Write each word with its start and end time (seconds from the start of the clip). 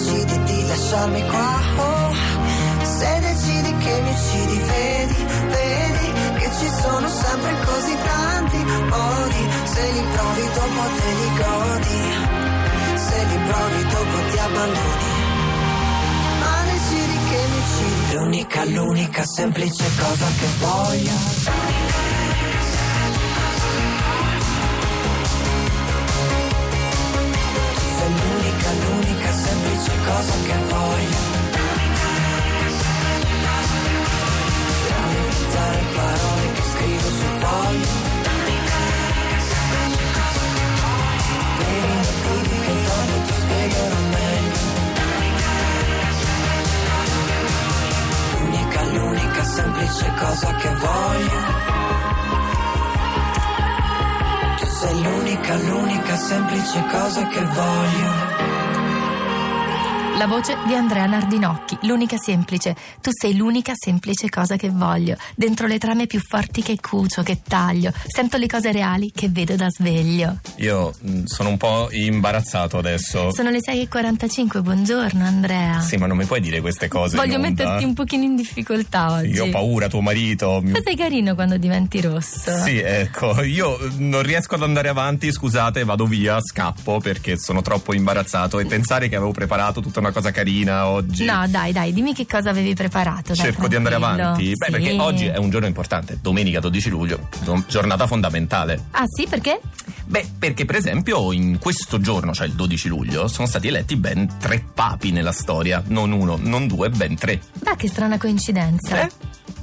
decidi 0.00 0.42
di 0.44 0.66
lasciarmi 0.66 1.22
qua, 1.26 1.60
oh, 1.76 2.14
se 2.82 3.20
decidi 3.20 3.76
che 3.76 4.00
mi 4.00 4.10
uccidi, 4.10 4.58
vedi, 4.58 5.26
vedi 5.48 6.38
che 6.38 6.50
ci 6.58 6.68
sono 6.80 7.08
sempre 7.08 7.56
così 7.64 7.96
tanti 8.02 8.56
modi, 8.88 9.48
se 9.64 9.92
li 9.92 10.04
provi 10.14 10.44
dopo 10.54 10.82
te 10.96 11.08
li 11.20 11.30
godi, 11.42 11.98
se 12.96 13.24
li 13.26 13.38
provi 13.46 13.82
dopo 13.94 14.30
ti 14.30 14.38
abbandoni. 14.38 15.08
Ma 16.40 16.64
decidi 16.64 17.18
che 17.28 17.40
mi 17.50 17.58
uccidi, 17.58 18.14
l'unica, 18.14 18.64
l'unica 18.64 19.24
semplice 19.24 19.84
cosa 19.98 20.26
che 20.38 20.46
voglio. 20.58 22.19
Cosa 50.20 50.54
che 50.54 50.68
voglio. 50.68 51.40
Tu 54.58 54.66
sei 54.66 55.02
l'unica, 55.02 55.54
l'unica 55.56 56.16
semplice 56.16 56.84
cosa 56.90 57.26
che 57.26 57.42
voglio. 57.42 58.49
La 60.20 60.26
voce 60.26 60.54
di 60.66 60.74
Andrea 60.74 61.06
Nardinocchi, 61.06 61.78
l'unica 61.84 62.18
semplice. 62.18 62.76
Tu 63.00 63.08
sei 63.10 63.34
l'unica 63.34 63.72
semplice 63.74 64.28
cosa 64.28 64.56
che 64.56 64.68
voglio. 64.68 65.16
Dentro 65.34 65.66
le 65.66 65.78
trame 65.78 66.06
più 66.06 66.20
forti 66.20 66.60
che 66.60 66.76
cucio, 66.78 67.22
che 67.22 67.40
taglio. 67.42 67.90
Sento 68.06 68.36
le 68.36 68.46
cose 68.46 68.70
reali 68.70 69.12
che 69.14 69.30
vedo 69.30 69.56
da 69.56 69.70
sveglio. 69.70 70.40
Io 70.56 70.92
mh, 71.00 71.22
sono 71.24 71.48
un 71.48 71.56
po' 71.56 71.88
imbarazzato 71.90 72.76
adesso. 72.76 73.32
Sono 73.32 73.48
le 73.48 73.60
6.45, 73.60 74.60
buongiorno 74.60 75.24
Andrea. 75.24 75.80
Sì, 75.80 75.96
ma 75.96 76.06
non 76.06 76.18
mi 76.18 76.26
puoi 76.26 76.42
dire 76.42 76.60
queste 76.60 76.86
cose. 76.86 77.16
Voglio 77.16 77.38
metterti 77.38 77.84
un 77.84 77.94
pochino 77.94 78.24
in 78.24 78.36
difficoltà 78.36 79.12
oggi. 79.12 79.30
Io 79.30 79.46
ho 79.46 79.48
paura, 79.48 79.88
tuo 79.88 80.02
marito. 80.02 80.60
Ma 80.62 80.80
sei 80.84 80.96
carino 80.96 81.34
quando 81.34 81.56
diventi 81.56 81.98
rosso. 82.02 82.62
Sì, 82.62 82.76
ecco, 82.76 83.40
io 83.42 83.78
non 83.96 84.20
riesco 84.20 84.56
ad 84.56 84.64
andare 84.64 84.90
avanti, 84.90 85.32
scusate, 85.32 85.82
vado 85.84 86.04
via, 86.04 86.38
scappo 86.42 87.00
perché 87.00 87.38
sono 87.38 87.62
troppo 87.62 87.94
imbarazzato 87.94 88.58
e 88.58 88.66
pensare 88.66 89.08
che 89.08 89.16
avevo 89.16 89.32
preparato 89.32 89.80
tutta 89.80 90.00
una 90.00 90.08
cosa 90.12 90.30
carina 90.30 90.86
oggi. 90.88 91.24
No, 91.24 91.44
dai, 91.48 91.72
dai, 91.72 91.92
dimmi 91.92 92.14
che 92.14 92.26
cosa 92.26 92.50
avevi 92.50 92.74
preparato. 92.74 93.34
dai, 93.34 93.36
Cerco 93.36 93.68
di 93.68 93.76
andare 93.76 93.94
avanti. 93.94 94.52
Beh, 94.56 94.66
Sì. 94.66 94.70
perché 94.72 94.96
oggi 95.00 95.26
è 95.26 95.36
un 95.36 95.50
giorno 95.50 95.66
importante, 95.66 96.18
domenica 96.20 96.60
12 96.60 96.88
luglio, 96.90 97.28
giornata 97.66 98.06
fondamentale. 98.06 98.86
Ah, 98.92 99.04
sì, 99.06 99.26
perché? 99.28 99.60
Beh, 100.06 100.28
perché 100.38 100.64
per 100.64 100.76
esempio 100.76 101.32
in 101.32 101.58
questo 101.58 102.00
giorno, 102.00 102.32
cioè 102.32 102.46
il 102.46 102.54
12 102.54 102.88
luglio, 102.88 103.28
sono 103.28 103.46
stati 103.46 103.68
eletti 103.68 103.96
ben 103.96 104.28
tre 104.38 104.64
papi 104.74 105.12
nella 105.12 105.32
storia. 105.32 105.82
Non 105.86 106.10
uno, 106.12 106.36
non 106.40 106.66
due, 106.66 106.88
ben 106.90 107.14
tre. 107.16 107.40
Beh, 107.60 107.76
che 107.76 107.88
strana 107.88 108.18
coincidenza. 108.18 109.02
Eh? 109.02 109.10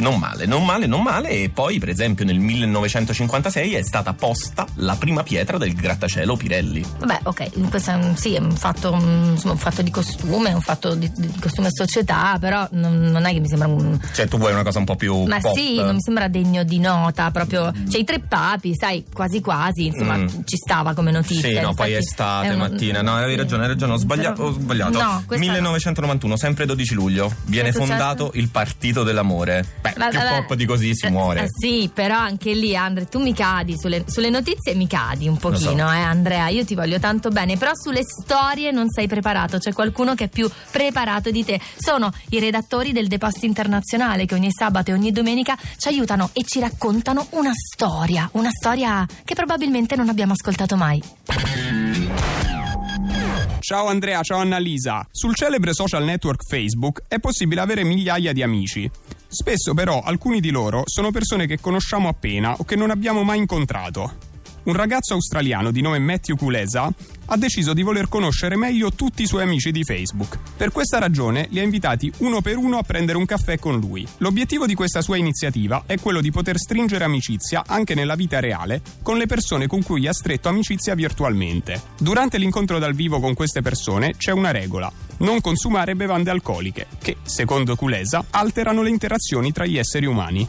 Non 0.00 0.18
male, 0.18 0.46
non 0.46 0.64
male, 0.64 0.86
non 0.86 1.02
male. 1.02 1.28
E 1.30 1.50
poi, 1.50 1.78
per 1.78 1.88
esempio, 1.90 2.24
nel 2.24 2.38
1956 2.38 3.74
è 3.74 3.82
stata 3.82 4.12
posta 4.14 4.66
la 4.76 4.94
prima 4.96 5.22
pietra 5.22 5.58
del 5.58 5.74
grattacielo 5.74 6.36
Pirelli. 6.36 6.84
Vabbè, 6.98 7.20
ok, 7.24 7.68
questo 7.68 7.90
è 7.90 7.94
un, 7.94 8.16
sì, 8.16 8.34
è 8.34 8.38
un 8.38 8.52
fatto, 8.56 8.94
mm, 8.94 9.30
insomma, 9.32 9.52
un 9.52 9.58
fatto 9.58 9.82
di 9.82 9.90
costume, 9.90 10.52
un 10.52 10.60
fatto 10.60 10.94
di, 10.94 11.10
di 11.16 11.32
costume 11.40 11.68
e 11.68 11.70
società, 11.72 12.36
però 12.40 12.66
non, 12.72 12.98
non 13.10 13.24
è 13.26 13.32
che 13.32 13.40
mi 13.40 13.48
sembra 13.48 13.68
un. 13.68 13.98
Cioè, 14.12 14.26
tu 14.28 14.38
vuoi 14.38 14.52
una 14.52 14.62
cosa 14.62 14.78
un 14.78 14.84
po' 14.84 14.96
più 14.96 15.24
Ma 15.24 15.38
pop? 15.38 15.54
sì, 15.56 15.76
non 15.76 15.94
mi 15.94 16.00
sembra 16.02 16.28
degno 16.28 16.62
di 16.64 16.78
nota, 16.78 17.30
proprio. 17.30 17.72
Cioè, 17.90 18.00
i 18.00 18.04
tre 18.04 18.20
papi, 18.20 18.74
sai, 18.74 19.04
quasi 19.12 19.40
quasi, 19.40 19.86
insomma, 19.86 20.16
Mm. 20.16 20.26
ci 20.44 20.56
stava 20.56 20.92
come 20.94 21.10
notizia. 21.12 21.48
Sì, 21.48 21.60
no, 21.60 21.72
poi 21.74 21.92
è 21.92 21.96
estate, 21.98 22.48
è 22.48 22.52
un- 22.52 22.58
mattina. 22.58 23.02
No, 23.02 23.14
avevi 23.16 23.32
sì. 23.32 23.36
ragione, 23.38 23.62
hai 23.62 23.68
ragione, 23.68 23.92
ho 23.92 23.96
sbagliato. 23.96 24.42
Ho 24.42 24.52
sbagliato. 24.52 24.98
No, 25.00 25.22
questa 25.26 25.44
no. 25.46 25.52
1991, 25.52 26.36
sempre 26.36 26.66
12 26.66 26.94
luglio, 26.94 27.32
viene 27.44 27.72
fondato 27.72 28.30
il 28.34 28.48
Partito 28.48 29.02
dell'Amore. 29.02 29.64
Beh, 29.80 29.89
Ma- 29.96 30.08
più 30.08 30.18
vabbè. 30.18 30.44
pop 30.46 30.54
di 30.54 30.64
così 30.64 30.94
si 30.94 31.08
muore. 31.08 31.44
eh, 31.44 31.48
sì, 31.56 31.90
però 31.92 32.16
anche 32.16 32.52
lì, 32.52 32.76
Andre, 32.76 33.06
tu 33.06 33.20
mi 33.20 33.32
cadi 33.34 33.76
sulle, 33.78 34.04
sulle 34.06 34.30
notizie, 34.30 34.74
mi 34.74 34.86
cadi 34.86 35.28
un 35.28 35.36
pochino, 35.36 35.88
so. 35.88 35.94
eh, 35.94 36.00
Andrea. 36.00 36.48
Io 36.48 36.64
ti 36.64 36.74
voglio 36.74 36.98
tanto 36.98 37.30
bene, 37.30 37.56
però 37.56 37.72
sulle 37.74 38.02
storie 38.04 38.70
non 38.70 38.90
sei 38.90 39.06
preparato. 39.06 39.58
C'è 39.58 39.72
qualcuno 39.72 40.14
che 40.14 40.24
è 40.24 40.28
più 40.28 40.48
preparato 40.70 41.30
di 41.30 41.44
te. 41.44 41.60
Sono 41.78 42.12
i 42.30 42.38
redattori 42.40 42.92
del 42.92 43.08
The 43.08 43.18
Post 43.18 43.42
Internazionale 43.44 44.26
che 44.26 44.34
ogni 44.34 44.50
sabato 44.50 44.90
e 44.90 44.94
ogni 44.94 45.12
domenica 45.12 45.56
ci 45.76 45.88
aiutano 45.88 46.30
e 46.32 46.44
ci 46.44 46.60
raccontano 46.60 47.26
una 47.30 47.52
storia. 47.54 48.28
Una 48.32 48.50
storia 48.50 49.06
che 49.24 49.34
probabilmente 49.34 49.96
non 49.96 50.08
abbiamo 50.08 50.32
ascoltato 50.32 50.76
mai. 50.76 51.02
Ciao 53.70 53.86
Andrea, 53.86 54.20
ciao 54.22 54.38
Annalisa. 54.38 55.06
Sul 55.12 55.36
celebre 55.36 55.72
social 55.72 56.02
network 56.02 56.42
Facebook 56.44 57.04
è 57.06 57.20
possibile 57.20 57.60
avere 57.60 57.84
migliaia 57.84 58.32
di 58.32 58.42
amici. 58.42 58.90
Spesso 59.28 59.74
però 59.74 60.02
alcuni 60.02 60.40
di 60.40 60.50
loro 60.50 60.82
sono 60.86 61.12
persone 61.12 61.46
che 61.46 61.60
conosciamo 61.60 62.08
appena 62.08 62.56
o 62.56 62.64
che 62.64 62.74
non 62.74 62.90
abbiamo 62.90 63.22
mai 63.22 63.38
incontrato. 63.38 64.29
Un 64.62 64.74
ragazzo 64.74 65.14
australiano 65.14 65.70
di 65.70 65.80
nome 65.80 65.98
Matthew 65.98 66.36
Kulesa 66.36 66.92
ha 67.32 67.36
deciso 67.38 67.72
di 67.72 67.82
voler 67.82 68.10
conoscere 68.10 68.56
meglio 68.56 68.92
tutti 68.92 69.22
i 69.22 69.26
suoi 69.26 69.42
amici 69.42 69.70
di 69.70 69.84
Facebook. 69.84 70.38
Per 70.54 70.70
questa 70.70 70.98
ragione 70.98 71.46
li 71.50 71.60
ha 71.60 71.62
invitati 71.62 72.12
uno 72.18 72.42
per 72.42 72.58
uno 72.58 72.76
a 72.76 72.82
prendere 72.82 73.16
un 73.16 73.24
caffè 73.24 73.58
con 73.58 73.78
lui. 73.78 74.06
L'obiettivo 74.18 74.66
di 74.66 74.74
questa 74.74 75.00
sua 75.00 75.16
iniziativa 75.16 75.84
è 75.86 75.98
quello 75.98 76.20
di 76.20 76.30
poter 76.30 76.58
stringere 76.58 77.04
amicizia 77.04 77.64
anche 77.66 77.94
nella 77.94 78.16
vita 78.16 78.38
reale 78.38 78.82
con 79.02 79.16
le 79.16 79.24
persone 79.24 79.66
con 79.66 79.82
cui 79.82 80.06
ha 80.06 80.12
stretto 80.12 80.48
amicizia 80.48 80.94
virtualmente. 80.94 81.80
Durante 81.98 82.36
l'incontro 82.36 82.78
dal 82.78 82.94
vivo 82.94 83.18
con 83.18 83.32
queste 83.32 83.62
persone 83.62 84.16
c'è 84.18 84.32
una 84.32 84.50
regola: 84.50 84.92
non 85.18 85.40
consumare 85.40 85.94
bevande 85.94 86.30
alcoliche, 86.30 86.86
che, 87.00 87.16
secondo 87.22 87.76
Kulesa, 87.76 88.26
alterano 88.28 88.82
le 88.82 88.90
interazioni 88.90 89.52
tra 89.52 89.64
gli 89.64 89.78
esseri 89.78 90.04
umani. 90.04 90.46